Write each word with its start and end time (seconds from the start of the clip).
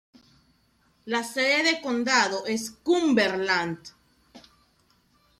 La 1.05 1.21
sede 1.23 1.61
de 1.63 1.79
condado 1.79 2.47
es 2.47 2.71
Cumberland. 2.71 3.77